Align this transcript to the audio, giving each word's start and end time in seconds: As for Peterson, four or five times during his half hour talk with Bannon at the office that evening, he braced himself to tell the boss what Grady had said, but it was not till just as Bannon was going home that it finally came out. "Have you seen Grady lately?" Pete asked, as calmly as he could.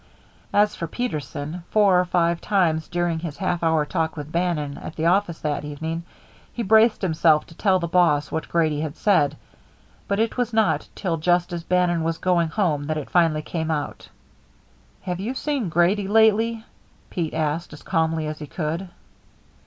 As 0.51 0.75
for 0.75 0.87
Peterson, 0.87 1.61
four 1.69 1.99
or 1.99 2.05
five 2.05 2.41
times 2.41 2.87
during 2.87 3.19
his 3.19 3.37
half 3.37 3.61
hour 3.61 3.85
talk 3.85 4.17
with 4.17 4.31
Bannon 4.31 4.79
at 4.79 4.95
the 4.95 5.05
office 5.05 5.37
that 5.41 5.63
evening, 5.63 6.01
he 6.51 6.63
braced 6.63 7.03
himself 7.03 7.45
to 7.45 7.53
tell 7.55 7.77
the 7.77 7.87
boss 7.87 8.31
what 8.31 8.49
Grady 8.49 8.81
had 8.81 8.97
said, 8.97 9.37
but 10.07 10.19
it 10.19 10.37
was 10.37 10.53
not 10.53 10.87
till 10.95 11.17
just 11.17 11.53
as 11.53 11.63
Bannon 11.63 12.01
was 12.01 12.17
going 12.17 12.47
home 12.49 12.85
that 12.87 12.97
it 12.97 13.11
finally 13.11 13.43
came 13.43 13.69
out. 13.69 14.09
"Have 15.01 15.19
you 15.19 15.35
seen 15.35 15.69
Grady 15.69 16.07
lately?" 16.07 16.65
Pete 17.11 17.35
asked, 17.35 17.71
as 17.71 17.83
calmly 17.83 18.25
as 18.25 18.39
he 18.39 18.47
could. 18.47 18.89